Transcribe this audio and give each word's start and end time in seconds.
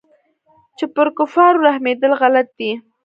چې 0.77 0.85
پر 0.93 1.07
كفارو 1.17 1.63
رحمېدل 1.67 2.11
غلط 2.21 2.47
دي. 2.59 2.71